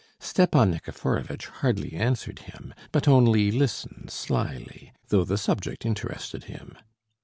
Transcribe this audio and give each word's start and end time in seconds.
Stepan 0.19 0.71
Nikiforovitch 0.73 1.45
hardly 1.61 1.93
answered 1.93 2.39
him, 2.39 2.73
but 2.91 3.07
only 3.07 3.51
listened 3.51 4.09
slyly, 4.09 4.91
though 5.09 5.23
the 5.23 5.37
subject 5.37 5.85
interested 5.85 6.45
him. 6.45 6.75